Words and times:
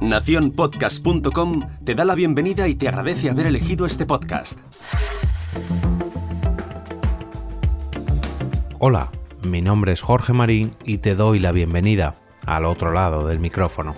Naciónpodcast.com 0.00 1.62
te 1.84 1.94
da 1.94 2.04
la 2.04 2.14
bienvenida 2.14 2.68
y 2.68 2.74
te 2.74 2.88
agradece 2.88 3.30
haber 3.30 3.46
elegido 3.46 3.86
este 3.86 4.04
podcast. 4.06 4.58
Hola, 8.78 9.10
mi 9.42 9.62
nombre 9.62 9.92
es 9.92 10.02
Jorge 10.02 10.32
Marín 10.32 10.72
y 10.84 10.98
te 10.98 11.14
doy 11.14 11.38
la 11.38 11.52
bienvenida 11.52 12.16
al 12.44 12.66
otro 12.66 12.92
lado 12.92 13.26
del 13.26 13.38
micrófono. 13.38 13.94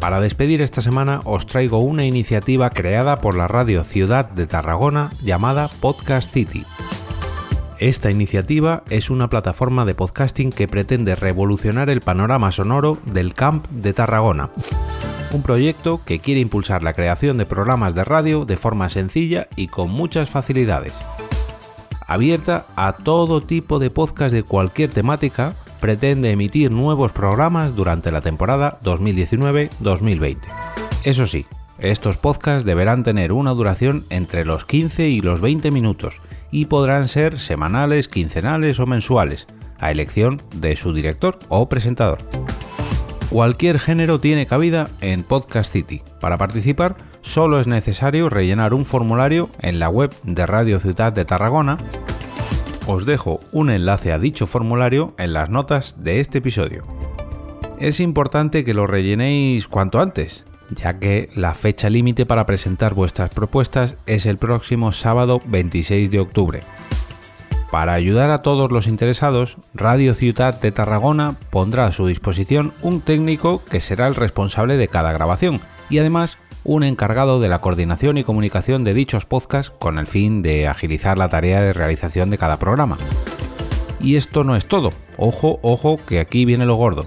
Para 0.00 0.20
despedir 0.20 0.62
esta 0.62 0.82
semana 0.82 1.20
os 1.24 1.46
traigo 1.46 1.78
una 1.78 2.04
iniciativa 2.04 2.70
creada 2.70 3.20
por 3.20 3.36
la 3.36 3.46
radio 3.46 3.84
Ciudad 3.84 4.28
de 4.28 4.46
Tarragona 4.46 5.10
llamada 5.22 5.68
Podcast 5.80 6.32
City. 6.32 6.64
Esta 7.82 8.12
iniciativa 8.12 8.84
es 8.90 9.10
una 9.10 9.28
plataforma 9.28 9.84
de 9.84 9.96
podcasting 9.96 10.52
que 10.52 10.68
pretende 10.68 11.16
revolucionar 11.16 11.90
el 11.90 12.00
panorama 12.00 12.52
sonoro 12.52 12.98
del 13.06 13.34
camp 13.34 13.66
de 13.70 13.92
Tarragona. 13.92 14.50
Un 15.32 15.42
proyecto 15.42 16.00
que 16.04 16.20
quiere 16.20 16.38
impulsar 16.38 16.84
la 16.84 16.92
creación 16.92 17.38
de 17.38 17.44
programas 17.44 17.96
de 17.96 18.04
radio 18.04 18.44
de 18.44 18.56
forma 18.56 18.88
sencilla 18.88 19.48
y 19.56 19.66
con 19.66 19.90
muchas 19.90 20.30
facilidades. 20.30 20.92
Abierta 22.06 22.66
a 22.76 22.92
todo 22.98 23.40
tipo 23.40 23.80
de 23.80 23.90
podcast 23.90 24.32
de 24.32 24.44
cualquier 24.44 24.92
temática, 24.92 25.56
pretende 25.80 26.30
emitir 26.30 26.70
nuevos 26.70 27.10
programas 27.10 27.74
durante 27.74 28.12
la 28.12 28.20
temporada 28.20 28.78
2019-2020. 28.84 30.38
Eso 31.02 31.26
sí, 31.26 31.46
estos 31.80 32.16
podcasts 32.16 32.64
deberán 32.64 33.02
tener 33.02 33.32
una 33.32 33.50
duración 33.50 34.06
entre 34.08 34.44
los 34.44 34.64
15 34.66 35.08
y 35.08 35.20
los 35.20 35.40
20 35.40 35.72
minutos 35.72 36.20
y 36.52 36.66
podrán 36.66 37.08
ser 37.08 37.40
semanales, 37.40 38.06
quincenales 38.06 38.78
o 38.78 38.86
mensuales, 38.86 39.48
a 39.80 39.90
elección 39.90 40.40
de 40.54 40.76
su 40.76 40.92
director 40.92 41.40
o 41.48 41.68
presentador. 41.68 42.20
Cualquier 43.30 43.80
género 43.80 44.20
tiene 44.20 44.46
cabida 44.46 44.90
en 45.00 45.24
Podcast 45.24 45.72
City. 45.72 46.02
Para 46.20 46.38
participar, 46.38 46.94
solo 47.22 47.58
es 47.58 47.66
necesario 47.66 48.28
rellenar 48.28 48.74
un 48.74 48.84
formulario 48.84 49.50
en 49.60 49.80
la 49.80 49.88
web 49.88 50.14
de 50.22 50.46
Radio 50.46 50.78
Ciudad 50.78 51.12
de 51.12 51.24
Tarragona 51.24 51.78
os 52.86 53.06
dejo 53.06 53.40
un 53.52 53.70
enlace 53.70 54.12
a 54.12 54.18
dicho 54.18 54.46
formulario 54.46 55.14
en 55.16 55.32
las 55.32 55.48
notas 55.48 56.02
de 56.02 56.18
este 56.18 56.38
episodio. 56.38 56.84
Es 57.78 58.00
importante 58.00 58.64
que 58.64 58.74
lo 58.74 58.88
rellenéis 58.88 59.68
cuanto 59.68 60.00
antes, 60.00 60.44
ya 60.74 60.98
que 60.98 61.28
la 61.34 61.54
fecha 61.54 61.90
límite 61.90 62.26
para 62.26 62.46
presentar 62.46 62.94
vuestras 62.94 63.30
propuestas 63.30 63.96
es 64.06 64.26
el 64.26 64.38
próximo 64.38 64.92
sábado 64.92 65.40
26 65.46 66.10
de 66.10 66.20
octubre. 66.20 66.60
Para 67.70 67.94
ayudar 67.94 68.30
a 68.30 68.42
todos 68.42 68.70
los 68.70 68.86
interesados, 68.86 69.56
Radio 69.72 70.12
Ciudad 70.12 70.60
de 70.60 70.72
Tarragona 70.72 71.36
pondrá 71.50 71.86
a 71.86 71.92
su 71.92 72.06
disposición 72.06 72.74
un 72.82 73.00
técnico 73.00 73.64
que 73.64 73.80
será 73.80 74.08
el 74.08 74.14
responsable 74.14 74.76
de 74.76 74.88
cada 74.88 75.12
grabación 75.12 75.62
y 75.88 75.98
además 75.98 76.38
un 76.64 76.84
encargado 76.84 77.40
de 77.40 77.48
la 77.48 77.60
coordinación 77.60 78.18
y 78.18 78.24
comunicación 78.24 78.84
de 78.84 78.94
dichos 78.94 79.24
podcasts 79.24 79.72
con 79.78 79.98
el 79.98 80.06
fin 80.06 80.42
de 80.42 80.68
agilizar 80.68 81.18
la 81.18 81.28
tarea 81.28 81.60
de 81.62 81.72
realización 81.72 82.30
de 82.30 82.38
cada 82.38 82.58
programa. 82.58 82.98
Y 84.00 84.16
esto 84.16 84.44
no 84.44 84.54
es 84.54 84.66
todo, 84.66 84.90
ojo, 85.16 85.58
ojo, 85.62 85.96
que 85.96 86.20
aquí 86.20 86.44
viene 86.44 86.66
lo 86.66 86.74
gordo. 86.74 87.06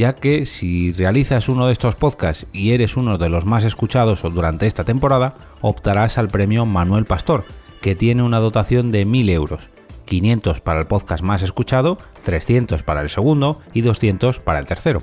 Ya 0.00 0.14
que 0.14 0.46
si 0.46 0.94
realizas 0.94 1.50
uno 1.50 1.66
de 1.66 1.74
estos 1.74 1.94
podcasts 1.94 2.46
y 2.54 2.70
eres 2.72 2.96
uno 2.96 3.18
de 3.18 3.28
los 3.28 3.44
más 3.44 3.64
escuchados 3.64 4.22
durante 4.22 4.66
esta 4.66 4.82
temporada, 4.82 5.34
optarás 5.60 6.16
al 6.16 6.28
premio 6.28 6.64
Manuel 6.64 7.04
Pastor, 7.04 7.44
que 7.82 7.94
tiene 7.94 8.22
una 8.22 8.38
dotación 8.38 8.92
de 8.92 9.04
1000 9.04 9.28
euros, 9.28 9.68
500 10.06 10.62
para 10.62 10.80
el 10.80 10.86
podcast 10.86 11.22
más 11.22 11.42
escuchado, 11.42 11.98
300 12.24 12.82
para 12.82 13.02
el 13.02 13.10
segundo 13.10 13.60
y 13.74 13.82
200 13.82 14.40
para 14.40 14.58
el 14.60 14.64
tercero 14.64 15.02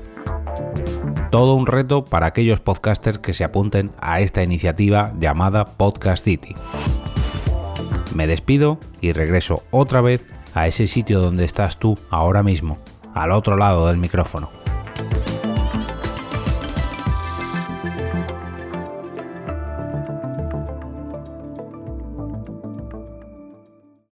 todo 1.30 1.54
un 1.54 1.68
reto 1.68 2.04
para 2.04 2.26
aquellos 2.26 2.62
podcasters 2.62 3.20
que 3.20 3.36
se 3.36 3.44
apunten 3.44 3.92
a 4.00 4.22
esta 4.22 4.42
iniciativa 4.42 5.14
llamada 5.20 5.66
Podcast 5.66 6.24
City. 6.24 6.56
Me 8.16 8.26
despido 8.26 8.80
y 9.02 9.12
regreso 9.12 9.62
otra 9.70 10.02
vez 10.02 10.26
a 10.56 10.66
ese 10.66 10.88
sitio 10.88 11.20
donde 11.20 11.46
estás 11.46 11.78
tú 11.78 12.00
ahora 12.10 12.42
mismo, 12.42 12.80
al 13.14 13.32
otro 13.32 13.58
lado 13.58 13.86
del 13.88 13.98
micrófono. 13.98 14.50